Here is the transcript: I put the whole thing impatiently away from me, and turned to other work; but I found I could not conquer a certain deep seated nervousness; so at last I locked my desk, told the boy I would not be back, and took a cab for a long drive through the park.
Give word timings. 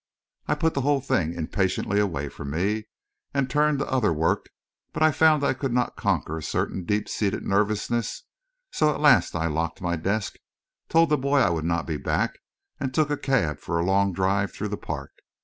I 0.47 0.55
put 0.55 0.73
the 0.73 0.81
whole 0.81 0.99
thing 0.99 1.31
impatiently 1.31 1.99
away 1.99 2.27
from 2.27 2.49
me, 2.49 2.85
and 3.35 3.47
turned 3.47 3.77
to 3.77 3.85
other 3.87 4.11
work; 4.11 4.49
but 4.93 5.03
I 5.03 5.11
found 5.11 5.43
I 5.43 5.53
could 5.53 5.71
not 5.71 5.95
conquer 5.95 6.39
a 6.39 6.41
certain 6.41 6.85
deep 6.85 7.07
seated 7.07 7.43
nervousness; 7.45 8.23
so 8.71 8.91
at 8.91 8.99
last 8.99 9.35
I 9.35 9.45
locked 9.45 9.79
my 9.79 9.95
desk, 9.95 10.37
told 10.89 11.09
the 11.09 11.19
boy 11.19 11.37
I 11.37 11.51
would 11.51 11.65
not 11.65 11.85
be 11.85 11.97
back, 11.97 12.39
and 12.79 12.91
took 12.91 13.11
a 13.11 13.15
cab 13.15 13.59
for 13.59 13.77
a 13.79 13.85
long 13.85 14.11
drive 14.11 14.51
through 14.51 14.69
the 14.69 14.75
park. 14.75 15.11